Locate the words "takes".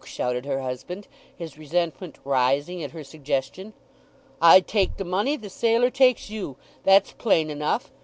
5.91-6.27